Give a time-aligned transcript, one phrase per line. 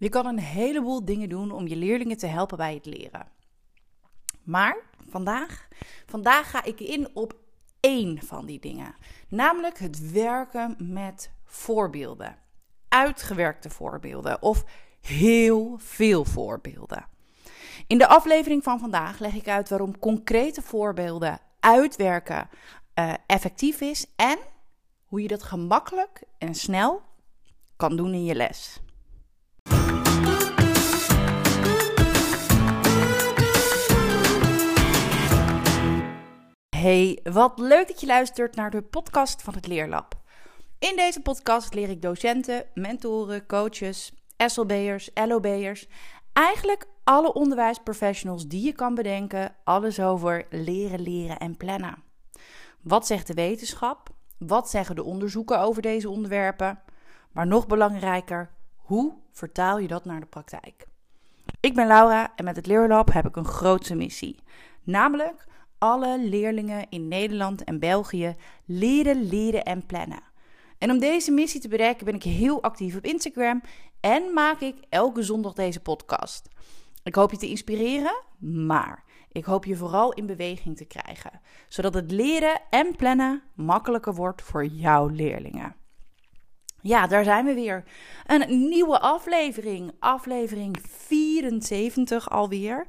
[0.00, 3.26] Je kan een heleboel dingen doen om je leerlingen te helpen bij het leren.
[4.42, 4.76] Maar
[5.08, 5.68] vandaag,
[6.06, 7.34] vandaag ga ik in op
[7.80, 8.94] één van die dingen.
[9.28, 12.36] Namelijk het werken met voorbeelden.
[12.88, 14.64] Uitgewerkte voorbeelden of
[15.00, 17.06] heel veel voorbeelden.
[17.86, 22.48] In de aflevering van vandaag leg ik uit waarom concrete voorbeelden uitwerken
[22.94, 24.38] uh, effectief is en
[25.04, 27.02] hoe je dat gemakkelijk en snel
[27.76, 28.80] kan doen in je les.
[36.80, 40.14] Hey, wat leuk dat je luistert naar de podcast van het Leerlab.
[40.78, 45.88] In deze podcast leer ik docenten, mentoren, coaches, SLB'ers, LOB'ers,
[46.32, 52.02] eigenlijk alle onderwijsprofessionals die je kan bedenken, alles over leren, leren en plannen.
[52.80, 54.08] Wat zegt de wetenschap?
[54.38, 56.80] Wat zeggen de onderzoeken over deze onderwerpen?
[57.32, 60.86] Maar nog belangrijker, hoe vertaal je dat naar de praktijk?
[61.60, 64.38] Ik ben Laura en met het Leerlab heb ik een grote missie.
[64.82, 65.48] Namelijk
[65.80, 70.22] alle leerlingen in Nederland en België leren, leren en plannen.
[70.78, 73.62] En om deze missie te bereiken ben ik heel actief op Instagram
[74.00, 76.48] en maak ik elke zondag deze podcast.
[77.02, 81.94] Ik hoop je te inspireren, maar ik hoop je vooral in beweging te krijgen, zodat
[81.94, 85.76] het leren en plannen makkelijker wordt voor jouw leerlingen.
[86.82, 87.84] Ja, daar zijn we weer.
[88.26, 89.92] Een nieuwe aflevering.
[89.98, 92.86] Aflevering 74 alweer.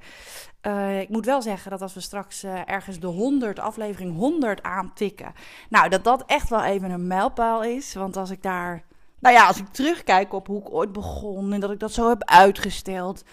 [0.67, 4.63] Uh, ik moet wel zeggen dat als we straks uh, ergens de 100, aflevering 100
[4.63, 5.33] aantikken.
[5.69, 7.93] Nou, dat dat echt wel even een mijlpaal is.
[7.93, 8.83] Want als ik daar.
[9.19, 12.09] Nou ja, als ik terugkijk op hoe ik ooit begon en dat ik dat zo
[12.09, 13.23] heb uitgesteld.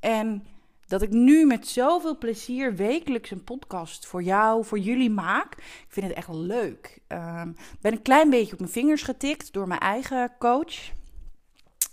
[0.00, 0.46] En
[0.86, 5.54] dat ik nu met zoveel plezier wekelijks een podcast voor jou, voor jullie maak.
[5.56, 6.98] Ik vind het echt leuk.
[7.08, 7.42] Uh,
[7.80, 10.92] ben een klein beetje op mijn vingers getikt door mijn eigen coach.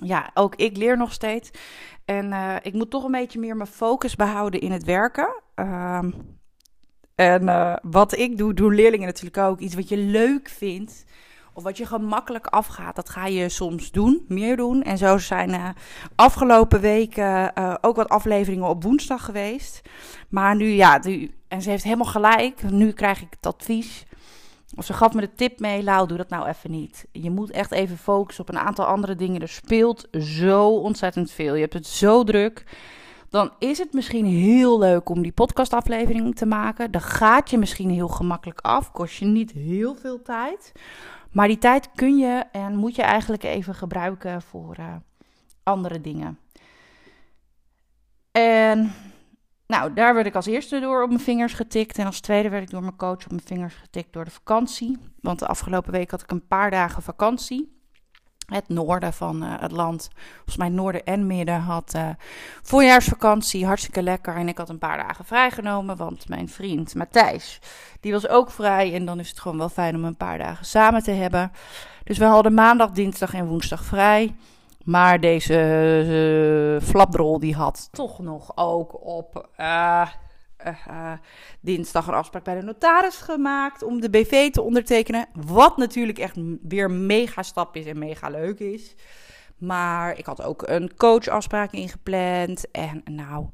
[0.04, 1.52] Ja, ook ik leer nog steeds.
[2.06, 5.42] En uh, ik moet toch een beetje meer mijn focus behouden in het werken.
[5.56, 6.00] Uh,
[7.16, 9.60] en uh, wat ik doe, doen leerlingen natuurlijk ook.
[9.60, 11.06] Iets wat je leuk vindt
[11.54, 14.84] of wat je gemakkelijk afgaat, dat ga je soms doen, meer doen.
[14.84, 15.70] En zo zijn uh,
[16.16, 19.82] afgelopen weken ook wat afleveringen op woensdag geweest.
[20.30, 22.72] Maar nu, ja, nu, en ze heeft helemaal gelijk.
[22.72, 24.06] Nu krijg ik het advies.
[24.76, 27.08] Of ze gaf me de tip mee, Lau, doe dat nou even niet.
[27.12, 29.42] Je moet echt even focussen op een aantal andere dingen.
[29.42, 31.54] Er speelt zo ontzettend veel.
[31.54, 32.66] Je hebt het zo druk
[33.30, 36.92] dan is het misschien heel leuk om die podcastaflevering te maken.
[36.92, 40.72] Dan gaat je misschien heel gemakkelijk af, kost je niet heel veel tijd.
[41.32, 44.96] Maar die tijd kun je en moet je eigenlijk even gebruiken voor uh,
[45.64, 46.40] andere dingen.
[48.32, 48.94] En
[49.70, 51.98] nou, daar werd ik als eerste door op mijn vingers getikt.
[51.98, 54.98] En als tweede werd ik door mijn coach op mijn vingers getikt door de vakantie.
[55.22, 57.78] Want de afgelopen week had ik een paar dagen vakantie
[58.50, 62.10] het noorden van uh, het land, volgens mij noorden en midden, had uh,
[62.62, 63.66] voorjaarsvakantie.
[63.66, 64.36] Hartstikke lekker.
[64.36, 67.60] En ik had een paar dagen vrijgenomen, want mijn vriend Matthijs,
[68.00, 68.94] die was ook vrij.
[68.94, 71.52] En dan is het gewoon wel fijn om een paar dagen samen te hebben.
[72.04, 74.36] Dus we hadden maandag, dinsdag en woensdag vrij.
[74.90, 75.54] Maar deze
[76.82, 80.10] uh, flapdrol die had toch nog ook op uh,
[81.62, 85.28] dinsdag een afspraak bij de notaris gemaakt om de BV te ondertekenen.
[85.34, 88.96] Wat natuurlijk echt weer mega stap is en mega leuk is.
[89.58, 92.72] Maar ik had ook een coachafspraak ingepland.
[92.72, 93.46] En nou,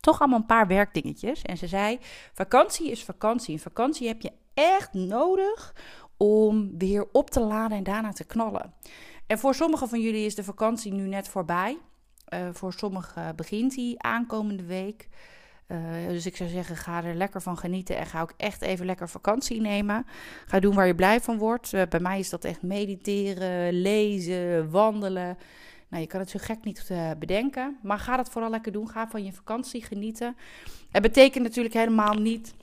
[0.00, 1.42] toch allemaal een paar werkdingetjes.
[1.42, 1.98] En ze zei:
[2.32, 3.54] vakantie is vakantie.
[3.54, 5.74] En vakantie heb je echt nodig
[6.16, 8.74] om weer op te laden en daarna te knallen.
[9.26, 11.78] En voor sommigen van jullie is de vakantie nu net voorbij.
[12.28, 15.08] Uh, voor sommigen begint die aankomende week.
[15.68, 18.86] Uh, dus ik zou zeggen, ga er lekker van genieten en ga ook echt even
[18.86, 20.06] lekker vakantie nemen.
[20.46, 21.70] Ga doen waar je blij van wordt.
[21.88, 25.38] Bij mij is dat echt mediteren, lezen, wandelen.
[25.88, 27.78] Nou, je kan het zo gek niet bedenken.
[27.82, 28.88] Maar ga dat vooral lekker doen.
[28.88, 30.36] Ga van je vakantie genieten.
[30.90, 32.54] Het betekent natuurlijk helemaal niet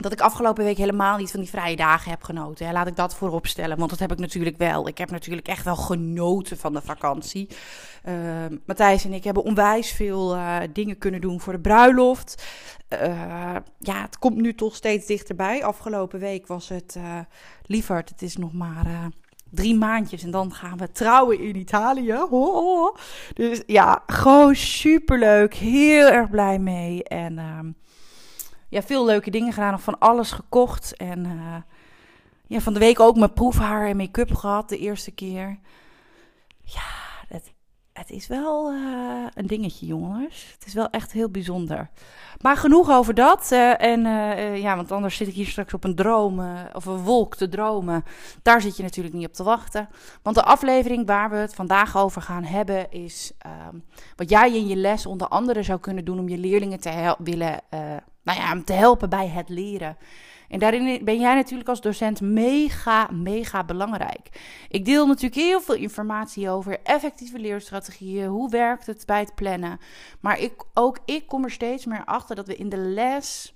[0.00, 2.66] dat ik afgelopen week helemaal niet van die vrije dagen heb genoten.
[2.66, 2.72] Hè.
[2.72, 4.88] Laat ik dat voorop stellen, want dat heb ik natuurlijk wel.
[4.88, 7.48] Ik heb natuurlijk echt wel genoten van de vakantie.
[8.08, 8.14] Uh,
[8.66, 12.44] Matthijs en ik hebben onwijs veel uh, dingen kunnen doen voor de bruiloft.
[12.92, 15.64] Uh, ja, het komt nu toch steeds dichterbij.
[15.64, 16.96] Afgelopen week was het,
[17.66, 19.10] lieverd, het is nog maar
[19.50, 22.16] drie maandjes en dan gaan we trouwen in Italië.
[22.30, 22.96] Oh,
[23.34, 25.54] Dus ja, gewoon superleuk.
[25.54, 27.04] Heel erg blij mee.
[27.04, 27.70] En ehm,
[28.70, 29.70] ja, veel leuke dingen gedaan.
[29.70, 30.96] Nog van alles gekocht.
[30.96, 31.56] En uh,
[32.46, 35.58] ja, van de week ook mijn proefhaar en make-up gehad de eerste keer.
[36.64, 36.99] Ja,
[38.00, 40.50] het, is wel eh, een dingetje, jongens.
[40.54, 41.90] Het is wel echt heel bijzonder.
[42.40, 43.48] Maar genoeg over dat.
[43.52, 46.40] Uh, en uh, ja, want anders zit ik hier straks op een droom
[46.72, 48.04] of een wolk te dromen.
[48.42, 49.88] Daar zit je natuurlijk niet op te wachten.
[50.22, 53.76] Want de aflevering waar we het vandaag over gaan hebben is ehm,
[54.16, 57.60] wat jij in je les onder andere zou kunnen doen om je leerlingen te willen,
[58.22, 59.96] nou ja, te helpen bij het leren.
[60.50, 64.28] En daarin ben jij natuurlijk als docent mega, mega belangrijk.
[64.68, 68.26] Ik deel natuurlijk heel veel informatie over effectieve leerstrategieën.
[68.26, 69.78] Hoe werkt het bij het plannen?
[70.20, 73.54] Maar ik, ook ik kom er steeds meer achter dat we in de les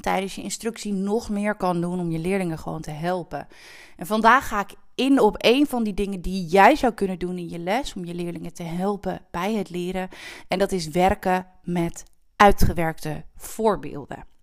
[0.00, 3.46] tijdens je instructie nog meer kan doen om je leerlingen gewoon te helpen.
[3.96, 7.38] En vandaag ga ik in op een van die dingen die jij zou kunnen doen
[7.38, 10.08] in je les om je leerlingen te helpen bij het leren.
[10.48, 12.04] En dat is werken met
[12.36, 14.33] uitgewerkte voorbeelden.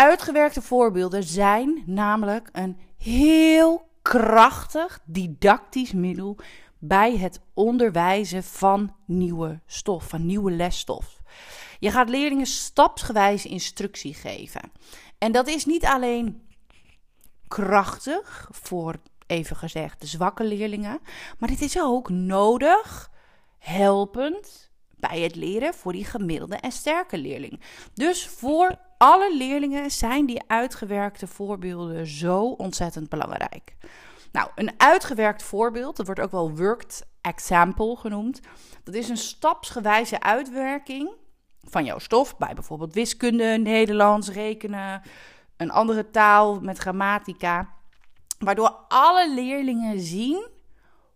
[0.00, 6.36] Uitgewerkte voorbeelden zijn namelijk een heel krachtig didactisch middel
[6.78, 11.20] bij het onderwijzen van nieuwe stof, van nieuwe lesstof.
[11.78, 14.72] Je gaat leerlingen stapsgewijs instructie geven.
[15.18, 16.48] En dat is niet alleen
[17.48, 18.94] krachtig voor,
[19.26, 21.00] even gezegd, de zwakke leerlingen,
[21.38, 23.10] maar dit is ook nodig,
[23.58, 27.60] helpend bij het leren voor die gemiddelde en sterke leerling.
[27.94, 33.76] Dus voor alle leerlingen zijn die uitgewerkte voorbeelden zo ontzettend belangrijk.
[34.32, 38.40] Nou, een uitgewerkt voorbeeld, dat wordt ook wel worked example genoemd.
[38.84, 41.10] Dat is een stapsgewijze uitwerking
[41.60, 45.02] van jouw stof, bij bijvoorbeeld wiskunde, Nederlands, rekenen,
[45.56, 47.68] een andere taal met grammatica,
[48.38, 50.48] waardoor alle leerlingen zien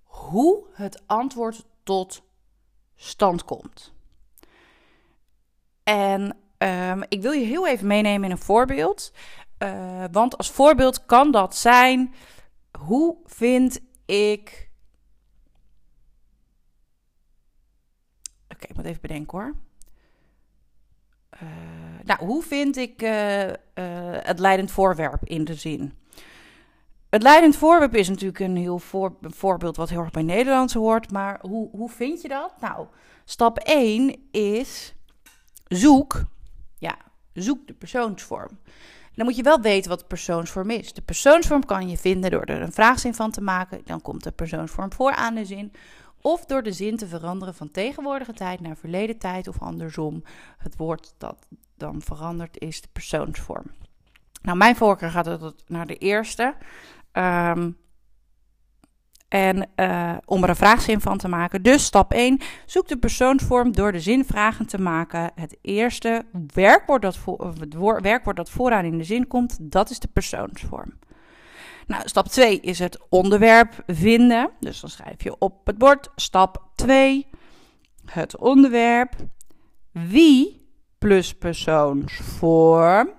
[0.03, 2.23] hoe het antwoord tot
[2.97, 3.93] stand komt.
[5.83, 9.13] En Um, ik wil je heel even meenemen in een voorbeeld.
[9.59, 12.15] Uh, want als voorbeeld kan dat zijn:
[12.79, 14.71] hoe vind ik.
[18.49, 19.55] Oké, ik moet even bedenken hoor.
[21.43, 21.49] Uh,
[22.05, 23.51] nou, hoe vind ik uh,
[24.23, 25.93] het leidend voorwerp in de zin?
[27.09, 28.81] Het leidend voorwerp is natuurlijk een heel
[29.21, 31.11] voorbeeld wat heel erg bij Nederlands hoort.
[31.11, 32.61] Maar hoe, hoe vind je dat?
[32.61, 32.87] Nou,
[33.25, 34.95] stap 1 is
[35.69, 36.25] zoek
[36.79, 36.97] ja,
[37.33, 38.59] zoek de persoonsvorm.
[39.15, 40.93] dan moet je wel weten wat de persoonsvorm is.
[40.93, 43.81] De persoonsvorm kan je vinden door er een vraagzin van te maken.
[43.85, 45.73] Dan komt de persoonsvorm voor aan de zin.
[46.21, 50.23] Of door de zin te veranderen van tegenwoordige tijd naar verleden tijd of andersom.
[50.59, 53.71] Het woord dat dan verandert is de persoonsvorm.
[54.43, 56.55] Nou, mijn voorkeur gaat naar de eerste.
[57.13, 57.77] Um,
[59.35, 61.63] en uh, om er een vraagzin van te maken.
[61.63, 62.39] Dus stap 1.
[62.67, 65.31] Zoek de persoonsvorm door de zinvragen te maken.
[65.35, 67.19] Het eerste werkwoord dat,
[67.59, 70.99] het werkwoord dat vooraan in de zin komt, dat is de persoonsvorm.
[71.87, 74.51] Nou, stap 2 is het onderwerp vinden.
[74.61, 76.11] Dus dan schrijf je op het bord.
[76.17, 77.27] Stap 2.
[78.05, 79.15] Het onderwerp.
[79.93, 83.11] Wie plus persoonsvorm.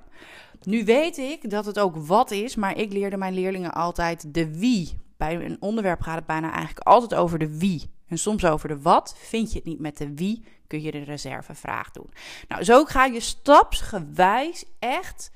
[0.62, 4.60] Nu weet ik dat het ook wat is, maar ik leerde mijn leerlingen altijd de
[4.60, 7.94] wie bij een onderwerp gaat het bijna eigenlijk altijd over de wie.
[8.08, 9.16] En soms over de wat.
[9.18, 12.14] Vind je het niet met de wie, kun je de reservevraag doen.
[12.48, 15.32] Nou, zo ga je stapsgewijs echt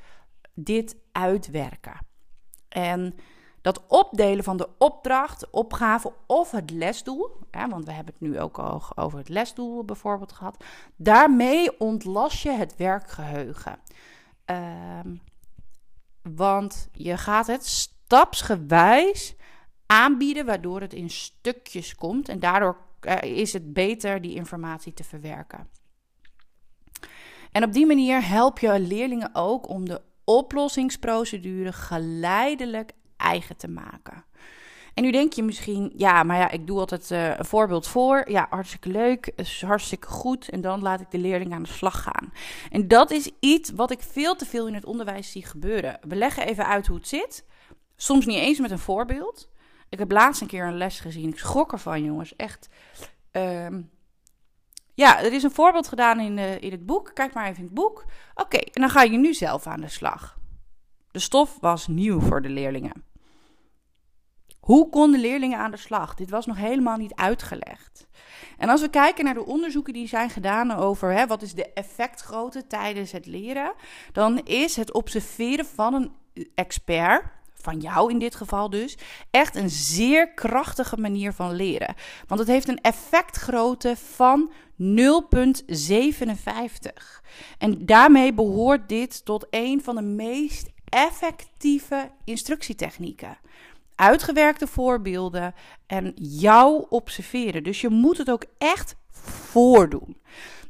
[0.54, 1.98] dit uitwerken.
[2.70, 3.16] En
[3.62, 8.40] dat opdelen van de opdracht, opgave of het lesdoel, hè, want we hebben het nu
[8.40, 10.64] ook al over het lesdoel bijvoorbeeld gehad,
[10.96, 13.80] daarmee ontlas je het werkgeheugen.
[14.46, 15.16] Ehm,
[16.22, 19.36] want je gaat het stapsgewijs
[19.92, 22.30] aanbieden, waardoor het in stukjes komt.
[22.30, 25.68] En daardoor uh, is het beter die informatie te verwerken.
[27.52, 34.26] En op die manier help je leerlingen ook om de oplossingsprocedure geleidelijk eigen te maken.
[34.94, 38.30] En nu denk je misschien, ja, maar ja, ik doe altijd uh, een voorbeeld voor.
[38.30, 40.50] Ja, hartstikke leuk, is hartstikke goed.
[40.50, 42.34] En dan laat ik de leerling aan de slag gaan.
[42.70, 46.00] En dat is iets wat ik veel te veel in het onderwijs zie gebeuren.
[46.08, 47.46] We leggen even uit hoe het zit.
[47.96, 49.50] Soms niet eens met een voorbeeld.
[49.90, 51.30] Ik heb laatst een keer een les gezien.
[51.30, 52.36] Ik schrok ervan, jongens.
[52.36, 52.70] Echt.
[53.32, 53.82] Ehm,
[54.94, 57.12] ja, er is een voorbeeld gedaan in, uh, in het boek.
[57.14, 58.06] Kijk maar even in het boek.
[58.36, 60.38] Oké, en dan ga je nu zelf aan de slag.
[61.12, 63.04] De stof was nieuw voor de leerlingen.
[64.60, 66.16] Hoe konden leerlingen aan de slag?
[66.16, 68.08] Dit was nog helemaal niet uitgelegd.
[68.58, 71.74] En als we kijken naar de onderzoeken die zijn gedaan over hè, wat is de
[71.74, 73.74] effectgrootte tijdens het leren,
[74.12, 76.12] dan is het observeren van een
[76.56, 77.24] expert
[77.62, 78.98] van jou in dit geval dus,
[79.32, 81.96] echt een zeer krachtige manier van leren.
[82.28, 84.52] Want het heeft een effectgrootte van
[84.82, 84.86] 0,57.
[87.58, 93.38] En daarmee behoort dit tot een van de meest effectieve instructietechnieken.
[93.96, 95.54] uitgewerkte voorbeelden
[95.88, 97.64] en jou observeren.
[97.64, 100.18] Dus je moet het ook echt voordoen.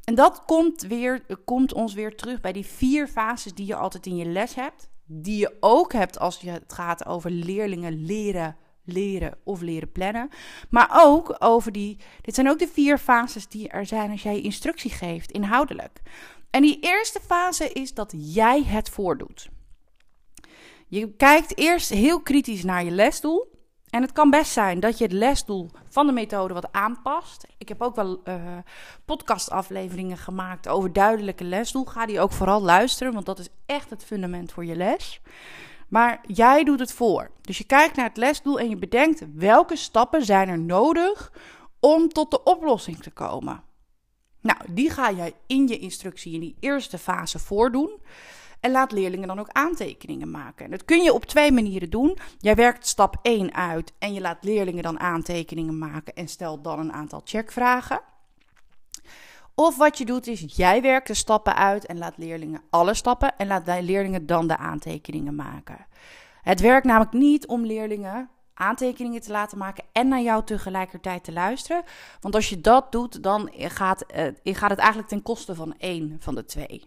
[0.03, 4.05] En dat komt, weer, komt ons weer terug bij die vier fases die je altijd
[4.05, 4.89] in je les hebt.
[5.12, 10.30] Die je ook hebt als je het gaat over leerlingen leren, leren of leren plannen.
[10.70, 11.98] Maar ook over die.
[12.22, 16.01] Dit zijn ook de vier fases die er zijn als jij instructie geeft, inhoudelijk.
[16.50, 19.50] En die eerste fase is dat jij het voordoet.
[20.88, 23.59] Je kijkt eerst heel kritisch naar je lesdoel.
[23.89, 27.48] En het kan best zijn dat je het lesdoel van de methode wat aanpast.
[27.58, 28.36] Ik heb ook wel uh,
[29.05, 31.86] podcastafleveringen gemaakt over duidelijke lesdoel.
[31.86, 35.22] Ga die ook vooral luisteren, want dat is echt het fundament voor je les.
[35.88, 37.31] Maar jij doet het voor.
[37.41, 41.31] Dus je kijkt naar het lesdoel en je bedenkt welke stappen zijn er nodig
[41.79, 43.63] om tot de oplossing te komen.
[44.41, 48.00] Nou, die ga jij in je instructie in die eerste fase voordoen.
[48.60, 50.66] En laat leerlingen dan ook aantekeningen maken.
[50.66, 52.18] En dat kun je op twee manieren doen.
[52.38, 56.80] Jij werkt stap 1 uit en je laat leerlingen dan aantekeningen maken en stelt dan
[56.80, 58.01] een aantal checkvragen.
[59.56, 63.38] Of wat je doet is, jij werkt de stappen uit en laat leerlingen alle stappen
[63.38, 65.86] en laat leerlingen dan de aantekeningen maken.
[66.42, 71.32] Het werkt namelijk niet om leerlingen aantekeningen te laten maken en naar jou tegelijkertijd te
[71.32, 71.84] luisteren.
[72.20, 76.18] Want als je dat doet, dan gaat, uh, gaat het eigenlijk ten koste van één
[76.20, 76.84] van de twee.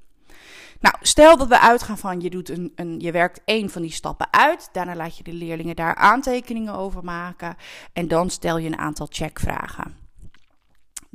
[0.80, 3.92] Nou, stel dat we uitgaan van je, doet een, een, je werkt één van die
[3.92, 4.68] stappen uit.
[4.72, 7.56] Daarna laat je de leerlingen daar aantekeningen over maken.
[7.92, 10.00] En dan stel je een aantal checkvragen.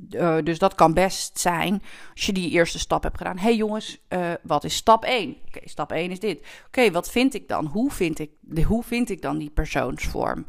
[0.10, 3.38] Uh, dus dat kan best zijn als je die eerste stap hebt gedaan.
[3.38, 5.38] hey jongens, uh, wat is stap 1?
[5.48, 6.46] Oké, stap 1 is dit.
[6.68, 7.66] Oké, wat vind ik dan?
[7.66, 10.46] Hoe vind ik, de, hoe vind ik dan die persoonsvorm?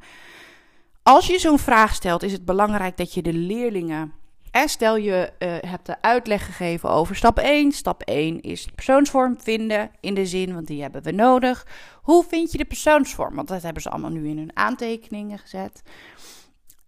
[1.02, 4.12] Als je zo'n vraag stelt, is het belangrijk dat je de leerlingen
[4.50, 7.73] en stel je uh, hebt de uitleg gegeven over stap 1.
[7.73, 11.67] Stap 1 is persoonsvorm vinden in de zin, want die hebben we nodig.
[12.02, 13.35] Hoe vind je de persoonsvorm?
[13.35, 15.83] Want dat hebben ze allemaal nu in hun aantekeningen gezet.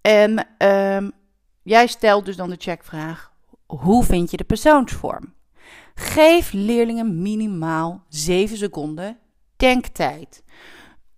[0.00, 1.12] En um,
[1.62, 3.32] jij stelt dus dan de checkvraag:
[3.66, 5.34] hoe vind je de persoonsvorm?
[5.94, 9.18] Geef leerlingen minimaal 7 seconden
[9.56, 10.42] denktijd.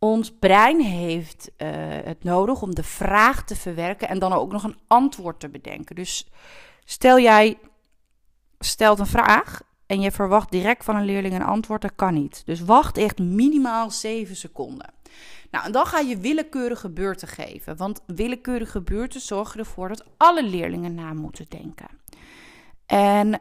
[0.02, 1.68] Ons brein heeft uh,
[2.04, 5.94] het nodig om de vraag te verwerken en dan ook nog een antwoord te bedenken.
[5.94, 6.26] Dus
[6.85, 7.59] stel jij
[8.59, 12.42] stelt een vraag en je verwacht direct van een leerling een antwoord, dat kan niet.
[12.47, 14.92] Dus wacht echt minimaal 7 seconden.
[15.50, 17.76] Nou, en dan ga je willekeurige beurten geven.
[17.76, 21.88] Want willekeurige beurten zorgen ervoor dat alle leerlingen na moeten denken.
[22.87, 23.40] En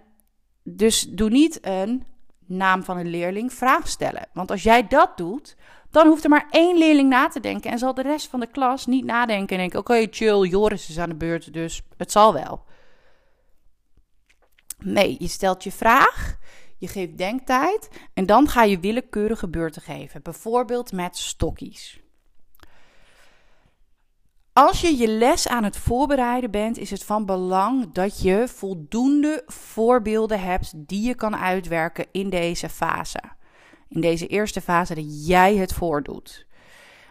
[0.64, 2.06] dus doe niet een
[2.46, 4.28] naam van een leerling vraag stellen.
[4.34, 5.56] Want als jij dat doet,
[5.92, 8.48] dan hoeft er maar één leerling na te denken en zal de rest van de
[8.48, 12.34] klas niet nadenken en denken: oké, chill, Joris is aan de beurt, dus het zal
[12.34, 12.64] wel.
[14.78, 16.38] Nee, je stelt je vraag,
[16.78, 22.00] je geeft denktijd en dan ga je willekeurige beurten geven, bijvoorbeeld met stokjes.
[24.54, 29.44] Als je je les aan het voorbereiden bent, is het van belang dat je voldoende
[29.46, 33.22] voorbeelden hebt die je kan uitwerken in deze fase
[33.92, 36.46] in deze eerste fase dat jij het voordoet.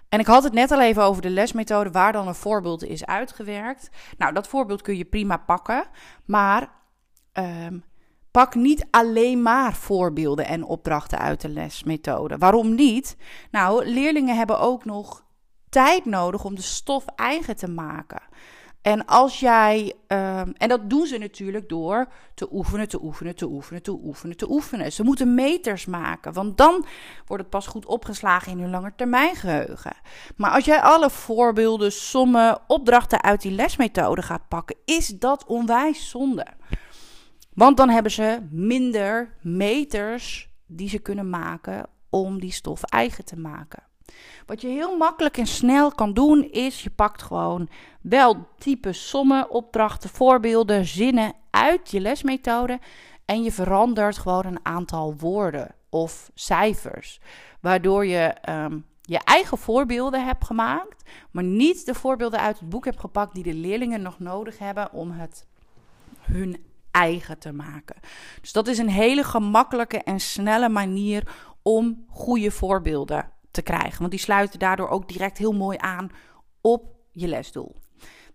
[0.09, 3.07] En ik had het net al even over de lesmethode waar dan een voorbeeld is
[3.07, 3.91] uitgewerkt.
[4.19, 5.85] Nou, dat voorbeeld kun je prima pakken,
[6.25, 6.71] maar
[7.33, 7.85] um,
[8.31, 12.39] pak niet alleen maar voorbeelden en opdrachten uit de lesmethode.
[12.39, 13.17] Waarom niet?
[13.51, 15.25] Nou, leerlingen hebben ook nog
[15.69, 18.23] tijd nodig om de stof eigen te maken.
[18.83, 23.47] En als jij, um, en dat doen ze natuurlijk door te oefenen, te oefenen, te
[23.47, 24.93] oefenen, te oefenen, te oefenen.
[24.93, 26.87] Ze moeten meters maken, want dan
[27.27, 29.93] wordt het pas goed opgeslagen in hun langetermijngeheugen.
[30.37, 36.09] Maar als jij alle voorbeelden, sommen, opdrachten uit die lesmethode gaat pakken, is dat onwijs
[36.11, 36.47] zonde.
[37.55, 43.37] Want dan hebben ze minder meters die ze kunnen maken om die stof eigen te
[43.37, 43.83] maken.
[44.47, 47.69] Wat je heel makkelijk en snel kan doen, is je pakt gewoon
[48.01, 52.79] wel type sommen, opdrachten, voorbeelden, zinnen uit je lesmethode.
[53.25, 57.21] En je verandert gewoon een aantal woorden of cijfers.
[57.61, 62.85] Waardoor je um, je eigen voorbeelden hebt gemaakt, maar niet de voorbeelden uit het boek
[62.85, 65.47] hebt gepakt die de leerlingen nog nodig hebben om het
[66.21, 67.97] hun eigen te maken.
[68.41, 73.99] Dus dat is een hele gemakkelijke en snelle manier om goede voorbeelden te krijgen.
[73.99, 76.11] Want die sluiten daardoor ook direct heel mooi aan
[76.61, 77.77] op je lesdoel.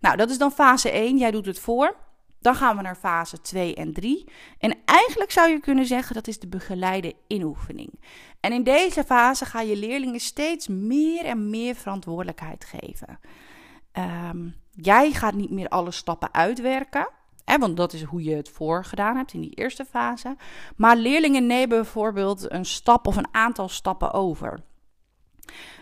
[0.00, 1.18] Nou, dat is dan fase 1.
[1.18, 1.96] Jij doet het voor.
[2.40, 4.28] Dan gaan we naar fase 2 en 3.
[4.58, 8.00] En eigenlijk zou je kunnen zeggen dat is de begeleide inoefening.
[8.40, 13.18] En in deze fase ga je leerlingen steeds meer en meer verantwoordelijkheid geven.
[13.92, 17.08] Um, jij gaat niet meer alle stappen uitwerken.
[17.44, 20.36] Hè, want dat is hoe je het voor gedaan hebt in die eerste fase.
[20.76, 24.60] Maar leerlingen nemen bijvoorbeeld een stap of een aantal stappen over.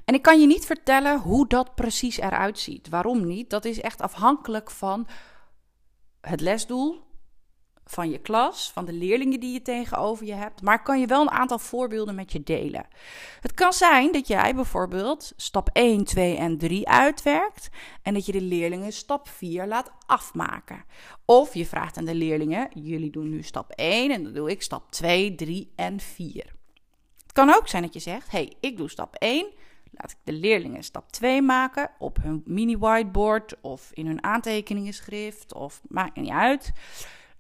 [0.05, 2.89] En ik kan je niet vertellen hoe dat precies eruit ziet.
[2.89, 3.51] Waarom niet?
[3.51, 5.07] Dat is echt afhankelijk van
[6.21, 7.03] het lesdoel,
[7.85, 10.63] van je klas, van de leerlingen die je tegenover je hebt.
[10.63, 12.87] Maar ik kan je wel een aantal voorbeelden met je delen.
[13.41, 17.69] Het kan zijn dat jij bijvoorbeeld stap 1, 2 en 3 uitwerkt
[18.03, 20.85] en dat je de leerlingen stap 4 laat afmaken.
[21.25, 24.63] Of je vraagt aan de leerlingen: jullie doen nu stap 1 en dan doe ik
[24.63, 26.55] stap 2, 3 en 4.
[27.35, 29.47] Kan ook zijn dat je zegt: hey, ik doe stap 1.
[29.91, 35.55] Laat ik de leerlingen stap 2 maken op hun mini whiteboard of in hun aantekeningenschrift
[35.55, 36.73] of maakt niet uit.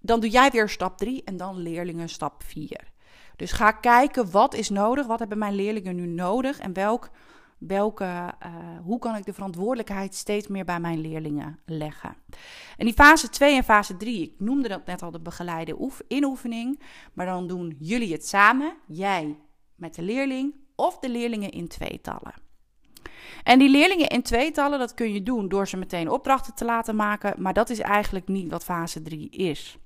[0.01, 2.93] Dan doe jij weer stap 3 en dan leerlingen stap 4.
[3.37, 7.11] Dus ga kijken wat is nodig, wat hebben mijn leerlingen nu nodig en welk,
[7.59, 12.17] welke, uh, hoe kan ik de verantwoordelijkheid steeds meer bij mijn leerlingen leggen.
[12.77, 16.01] En die fase 2 en fase 3, ik noemde dat net al de begeleide oef,
[16.09, 16.81] inoefening,
[17.13, 19.37] maar dan doen jullie het samen, jij
[19.85, 22.35] met de leerling of de leerlingen in tweetallen.
[23.43, 26.97] En die leerlingen in tweetallen, dat kun je doen door ze meteen opdrachten te laten
[26.97, 29.79] maken, maar dat is eigenlijk niet wat fase 3 is.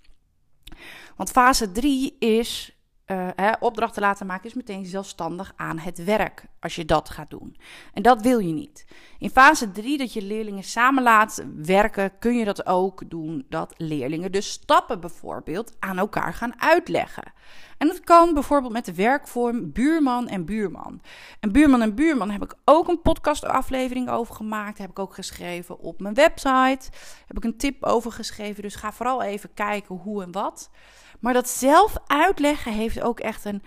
[1.16, 2.77] Want fase 3 is
[3.10, 7.30] uh, hè, opdrachten laten maken is meteen zelfstandig aan het werk als je dat gaat
[7.30, 7.56] doen.
[7.94, 8.86] En dat wil je niet.
[9.18, 13.74] In fase 3, dat je leerlingen samen laat werken, kun je dat ook doen dat
[13.76, 17.32] leerlingen de stappen bijvoorbeeld aan elkaar gaan uitleggen.
[17.78, 21.00] En dat kan bijvoorbeeld met de werkvorm buurman en buurman.
[21.40, 24.78] En buurman en buurman heb ik ook een podcastaflevering over gemaakt.
[24.78, 26.90] Heb ik ook geschreven op mijn website.
[27.26, 28.62] Heb ik een tip over geschreven.
[28.62, 30.70] Dus ga vooral even kijken hoe en wat.
[31.18, 33.62] Maar dat zelf uitleggen heeft ook echt een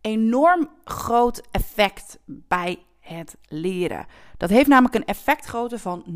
[0.00, 4.06] enorm groot effect bij het leren.
[4.36, 6.12] Dat heeft namelijk een effectgrootte van 0,57,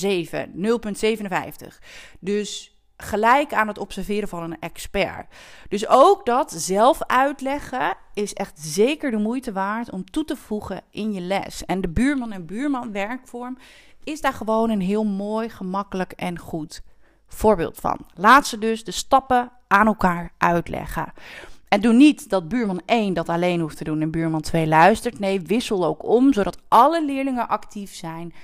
[0.00, 1.78] 0,57.
[2.20, 5.34] Dus gelijk aan het observeren van een expert.
[5.68, 10.82] Dus ook dat zelf uitleggen is echt zeker de moeite waard om toe te voegen
[10.90, 11.64] in je les.
[11.64, 13.58] En de buurman en buurman werkvorm
[14.04, 16.82] is daar gewoon een heel mooi, gemakkelijk en goed
[17.28, 17.98] voorbeeld van.
[18.14, 21.12] Laat ze dus de stappen aan elkaar uitleggen.
[21.68, 25.18] En doe niet dat buurman 1 dat alleen hoeft te doen en buurman 2 luistert.
[25.18, 28.34] Nee, wissel ook om, zodat alle leerlingen actief zijn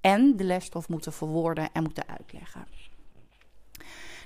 [0.00, 2.66] en de lesstof moeten verwoorden en moeten uitleggen.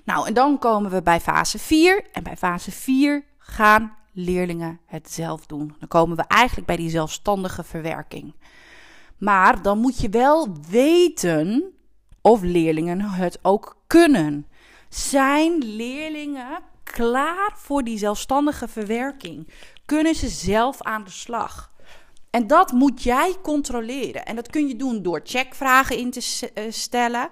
[0.04, 2.04] Nou, en dan komen we bij fase 4.
[2.12, 5.74] En bij fase 4 gaan leerlingen het zelf doen.
[5.78, 8.35] Dan komen we eigenlijk bij die zelfstandige verwerking.
[9.18, 11.72] Maar dan moet je wel weten
[12.20, 14.46] of leerlingen het ook kunnen.
[14.88, 19.49] Zijn leerlingen klaar voor die zelfstandige verwerking?
[19.85, 21.75] Kunnen ze zelf aan de slag?
[22.31, 24.25] En dat moet jij controleren.
[24.25, 27.29] En dat kun je doen door checkvragen in te eh, stellen.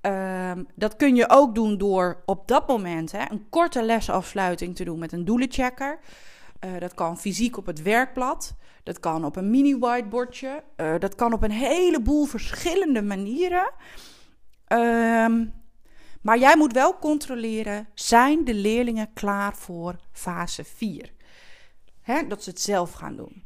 [0.00, 4.84] Ehm, dat kun je ook doen door op dat moment hè, een korte lesafsluiting te
[4.84, 5.98] doen met een doelenchecker.
[6.64, 8.54] Uh, dat kan fysiek op het werkblad.
[8.82, 10.62] Dat kan op een mini whiteboardje.
[10.76, 13.70] Uh, dat kan op een heleboel verschillende manieren.
[14.68, 15.52] Um,
[16.24, 21.12] maar jij moet wel controleren: zijn de leerlingen klaar voor fase 4?
[22.02, 23.44] He, dat ze het zelf gaan doen.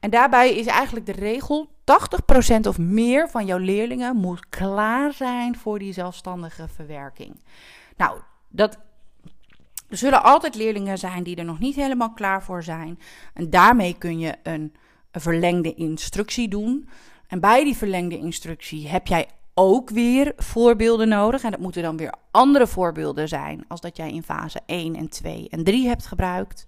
[0.00, 5.56] En daarbij is eigenlijk de regel: 80% of meer van jouw leerlingen moet klaar zijn
[5.56, 7.40] voor die zelfstandige verwerking.
[7.96, 8.78] Nou, dat
[9.88, 12.98] er zullen altijd leerlingen zijn die er nog niet helemaal klaar voor zijn.
[13.34, 14.74] En daarmee kun je een
[15.12, 16.88] verlengde instructie doen.
[17.26, 21.42] En bij die verlengde instructie heb jij ook weer voorbeelden nodig.
[21.42, 25.08] En dat moeten dan weer andere voorbeelden zijn als dat jij in fase 1 en
[25.08, 26.66] 2 en 3 hebt gebruikt.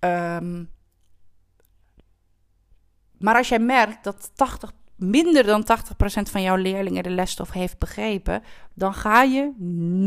[0.00, 0.72] Um,
[3.18, 5.64] maar als jij merkt dat 80, minder dan 80%
[6.30, 8.42] van jouw leerlingen de lesstof heeft begrepen,
[8.74, 9.52] dan ga je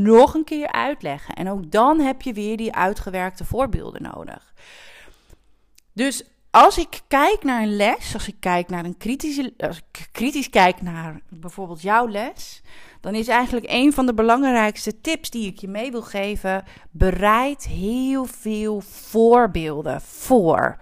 [0.03, 1.35] nog een keer uitleggen.
[1.35, 4.53] En ook dan heb je weer die uitgewerkte voorbeelden nodig.
[5.93, 9.53] Dus als ik kijk naar een les, als ik kijk naar een kritische,
[10.11, 12.61] kritisch kijk naar bijvoorbeeld jouw les,
[13.01, 17.67] dan is eigenlijk een van de belangrijkste tips die ik je mee wil geven: bereid
[17.67, 20.77] heel veel voorbeelden voor.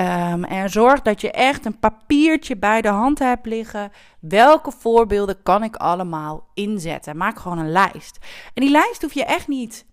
[0.00, 3.90] Um, en zorg dat je echt een papiertje bij de hand hebt liggen.
[4.20, 7.16] Welke voorbeelden kan ik allemaal inzetten?
[7.16, 8.18] Maak gewoon een lijst.
[8.54, 9.86] En die lijst hoef je echt niet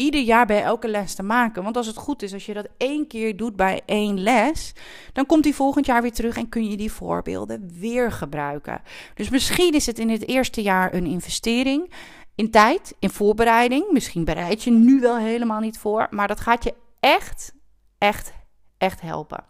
[0.00, 1.62] ieder jaar bij elke les te maken.
[1.62, 4.72] Want als het goed is, als je dat één keer doet bij één les,
[5.12, 8.82] dan komt die volgend jaar weer terug en kun je die voorbeelden weer gebruiken.
[9.14, 11.92] Dus misschien is het in het eerste jaar een investering
[12.34, 13.90] in tijd, in voorbereiding.
[13.90, 17.52] Misschien bereid je nu wel helemaal niet voor, maar dat gaat je echt,
[17.98, 18.32] echt,
[18.78, 19.44] echt helpen.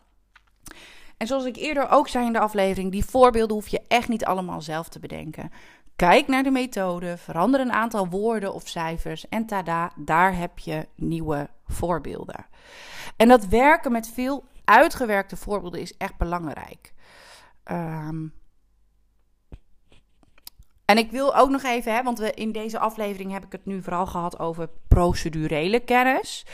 [1.16, 4.24] En zoals ik eerder ook zei in de aflevering, die voorbeelden hoef je echt niet
[4.24, 5.50] allemaal zelf te bedenken.
[6.00, 10.88] Kijk naar de methode, verander een aantal woorden of cijfers en tada, daar heb je
[10.94, 12.46] nieuwe voorbeelden.
[13.16, 16.92] En dat werken met veel uitgewerkte voorbeelden is echt belangrijk.
[17.64, 18.26] Ehm,
[20.84, 23.66] en ik wil ook nog even, hè, want we, in deze aflevering heb ik het
[23.66, 26.46] nu vooral gehad over procedurele kennis.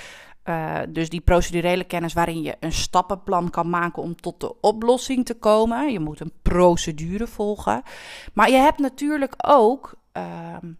[0.48, 5.24] Uh, dus die procedurele kennis waarin je een stappenplan kan maken om tot de oplossing
[5.24, 5.92] te komen.
[5.92, 7.82] Je moet een procedure volgen.
[8.32, 10.78] Maar je hebt natuurlijk ook um,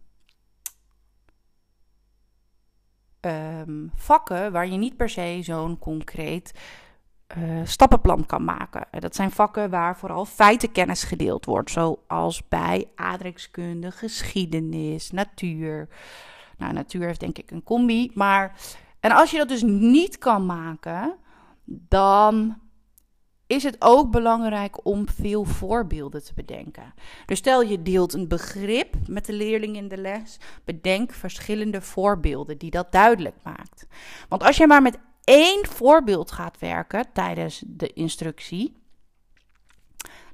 [3.21, 6.53] um, vakken waar je niet per se zo'n concreet
[7.37, 8.87] uh, stappenplan kan maken.
[9.01, 15.89] Dat zijn vakken waar vooral feitenkennis gedeeld wordt, zoals bij aardrijkskunde, geschiedenis, natuur.
[16.59, 18.57] Nou, natuur heeft denk ik een combi, maar
[19.07, 21.17] en als je dat dus niet kan maken,
[21.65, 22.59] dan
[23.47, 26.95] is het ook belangrijk om veel voorbeelden te bedenken.
[27.27, 32.59] Dus stel je deelt een begrip met de leerling in de les, bedenk verschillende voorbeelden
[32.59, 33.87] die dat duidelijk maakt.
[34.29, 38.77] Want als je maar met één voorbeeld gaat werken tijdens de instructie,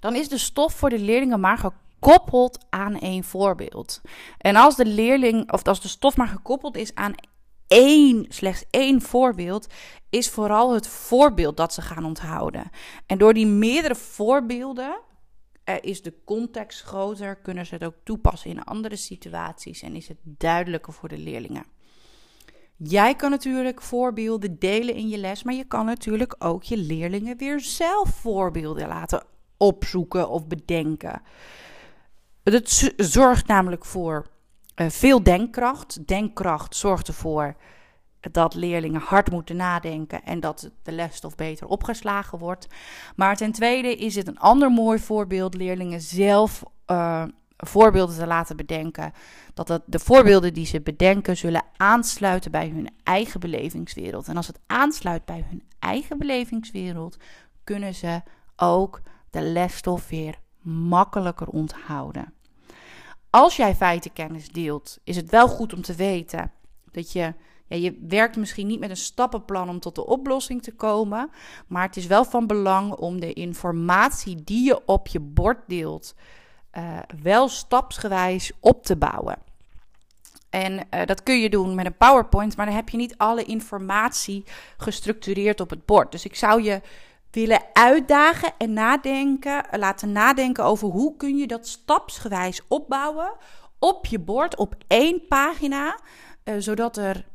[0.01, 4.01] dan is de stof voor de leerlingen maar gekoppeld aan één voorbeeld.
[4.39, 7.15] En als de leerling of als de stof maar gekoppeld is aan
[7.73, 9.67] één, slechts één voorbeeld,
[10.11, 12.71] is vooral het voorbeeld dat ze gaan onthouden.
[13.07, 15.01] En door die meerdere voorbeelden
[15.81, 20.19] is de context groter, kunnen ze het ook toepassen in andere situaties en is het
[20.23, 21.65] duidelijker voor de leerlingen.
[22.77, 27.37] Jij kan natuurlijk voorbeelden delen in je les, maar je kan natuurlijk ook je leerlingen
[27.37, 29.25] weer zelf voorbeelden laten
[29.57, 31.23] opzoeken of bedenken.
[32.43, 34.27] Het zorgt namelijk voor
[34.85, 36.07] uh, veel denkkracht.
[36.07, 37.57] Denkkracht zorgt ervoor
[38.21, 42.66] dat leerlingen hard moeten nadenken en dat de lesstof beter opgeslagen wordt.
[43.16, 47.25] Maar ten tweede is het een ander mooi voorbeeld: leerlingen zelf uh,
[47.57, 49.12] voorbeelden te laten bedenken.
[49.55, 54.29] Dat de voorbeelden die ze bedenken zullen aansluiten bij hun eigen belevingswereld.
[54.29, 57.16] En als het aansluit bij hun eigen belevingswereld,
[57.64, 58.23] kunnen ze
[58.57, 62.35] ook de lesstof weer makkelijker onthouden.
[63.33, 66.53] Als jij feitenkennis deelt, is het wel goed om te weten
[66.90, 67.35] dat je.
[67.66, 71.31] Ja, je werkt misschien niet met een stappenplan om tot de oplossing te komen.
[71.66, 76.14] Maar het is wel van belang om de informatie die je op je bord deelt.
[76.79, 79.38] Uh, wel stapsgewijs op te bouwen.
[80.51, 83.45] En uh, dat kun je doen met een PowerPoint, maar dan heb je niet alle
[83.45, 84.45] informatie
[84.77, 86.12] gestructureerd op het bord.
[86.12, 86.81] Dus ik zou je
[87.33, 93.33] willen uitdagen en nadenken, laten nadenken over hoe kun je dat stapsgewijs opbouwen
[93.79, 96.01] op je bord op één pagina,
[96.45, 97.27] uh, zodat er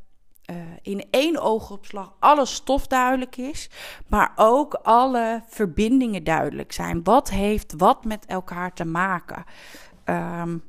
[0.51, 3.69] uh, in één oogopslag alle stof duidelijk is,
[4.07, 7.03] maar ook alle verbindingen duidelijk zijn.
[7.03, 9.43] Wat heeft wat met elkaar te maken?
[10.05, 10.63] Um,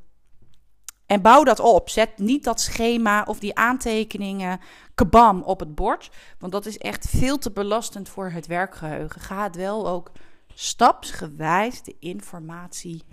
[1.09, 1.89] en bouw dat op.
[1.89, 4.59] Zet niet dat schema of die aantekeningen
[4.95, 6.09] kabam op het bord.
[6.39, 9.21] Want dat is echt veel te belastend voor het werkgeheugen.
[9.21, 10.11] Ga het wel ook
[10.53, 13.03] stapsgewijs de informatie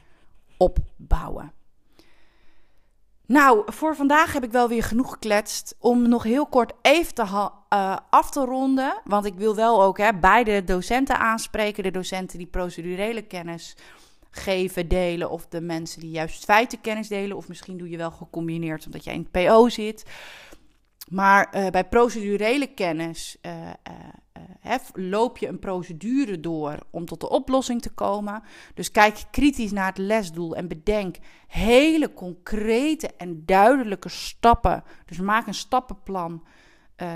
[0.56, 1.52] opbouwen.
[3.26, 5.76] Nou, voor vandaag heb ik wel weer genoeg gekletst.
[5.78, 9.00] Om nog heel kort even te uh, af te ronden.
[9.04, 11.82] Want ik wil wel ook hè, beide docenten aanspreken.
[11.82, 13.76] De docenten die procedurele kennis
[14.36, 15.30] geven, delen.
[15.30, 17.36] Of de mensen die juist feitenkennis delen.
[17.36, 20.04] Of misschien doe je wel gecombineerd omdat jij in het PO zit.
[21.08, 23.52] Maar uh, bij procedurele kennis uh,
[24.64, 28.42] uh, loop je een procedure door om tot de oplossing te komen.
[28.74, 34.84] Dus kijk kritisch naar het lesdoel en bedenk hele concrete en duidelijke stappen.
[35.06, 36.44] Dus maak een stappenplan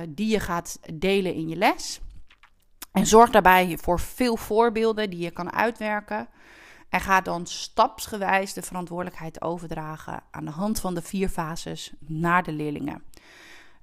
[0.09, 2.01] die je gaat delen in je les.
[2.93, 6.29] En zorg daarbij voor veel voorbeelden die je kan uitwerken.
[6.91, 12.43] En ga dan stapsgewijs de verantwoordelijkheid overdragen aan de hand van de vier fases naar
[12.43, 13.03] de leerlingen.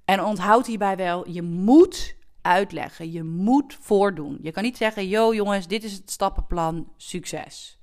[0.05, 4.37] En onthoud hierbij wel, je moet uitleggen, je moet voordoen.
[4.41, 7.79] Je kan niet zeggen, yo jongens, dit is het stappenplan, succes.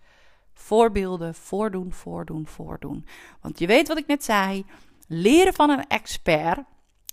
[0.54, 3.06] Voorbeelden, voordoen, voordoen, voordoen.
[3.40, 4.66] Want je weet wat ik net zei,
[5.06, 6.60] leren van een expert,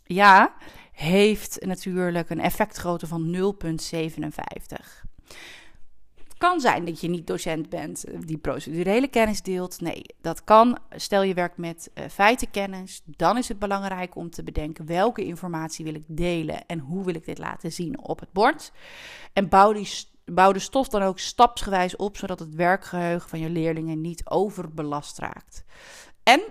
[0.04, 0.54] ja,
[0.91, 5.10] heeft natuurlijk een effectgrootte van 0,57
[6.41, 9.82] kan zijn dat je niet docent bent eh, die procedurele kennis deelt.
[9.82, 10.77] Nee, dat kan.
[10.95, 15.86] Stel je werkt met uh, feitenkennis, dan is het belangrijk om te bedenken welke informatie
[15.86, 18.71] wil ik delen en hoe wil ik dit laten zien op het bord.
[19.34, 19.89] En bouw, die,
[20.25, 25.17] bouw de stof dan ook stapsgewijs op, zodat het werkgeheugen van je leerlingen niet overbelast
[25.17, 25.63] raakt.
[26.23, 26.41] En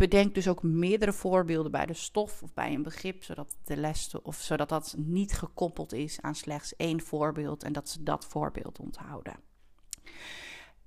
[0.00, 4.14] bedenk dus ook meerdere voorbeelden bij de stof of bij een begrip, zodat de les
[4.22, 8.78] of zodat dat niet gekoppeld is aan slechts één voorbeeld en dat ze dat voorbeeld
[8.78, 9.34] onthouden.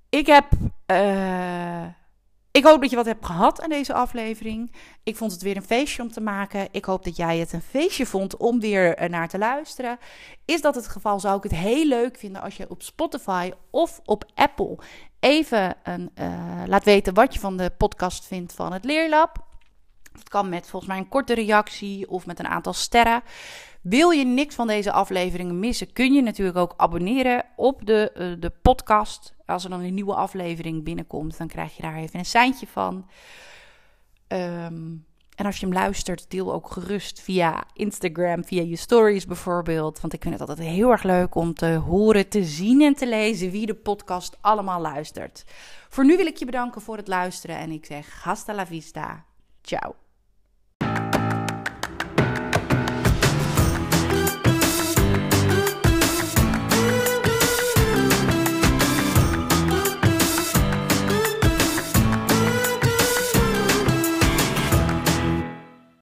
[0.08, 0.46] Ik heb
[0.90, 1.86] uh,
[2.50, 4.72] Ik hoop dat je wat hebt gehad aan deze aflevering.
[5.02, 6.68] Ik vond het weer een feestje om te maken.
[6.70, 9.98] Ik hoop dat jij het een feestje vond om weer eh, naar te luisteren.
[10.44, 14.00] Is dat het geval, zou ik het heel leuk vinden als je op Spotify of
[14.04, 14.78] op Apple
[15.24, 19.46] even een, uh, laat weten wat je van de podcast vindt van het Leerlab.
[20.12, 23.22] Het kan met volgens mij een korte reactie of met een aantal sterren.
[23.80, 28.40] Wil je niks van deze afleveringen missen, kun je natuurlijk ook abonneren op de, uh,
[28.40, 29.34] de podcast.
[29.46, 33.08] Als er dan een nieuwe aflevering binnenkomt, dan krijg je daar even een seintje van.
[34.28, 40.00] Um, en als je hem luistert, deel ook gerust via Instagram, via je stories bijvoorbeeld.
[40.00, 43.06] Want ik vind het altijd heel erg leuk om te horen, te zien en te
[43.06, 45.44] lezen wie de podcast allemaal luistert.
[45.88, 49.24] Voor nu wil ik je bedanken voor het luisteren en ik zeg hasta la vista.
[49.62, 50.03] Ciao.